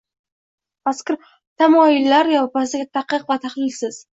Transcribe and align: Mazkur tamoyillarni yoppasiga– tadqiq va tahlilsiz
Mazkur 0.89 1.19
tamoyillarni 1.63 2.37
yoppasiga– 2.39 2.91
tadqiq 2.99 3.31
va 3.33 3.41
tahlilsiz 3.45 4.05